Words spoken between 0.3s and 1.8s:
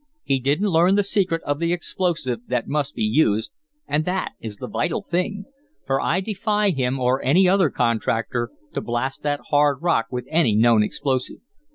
didn't learn the secret of the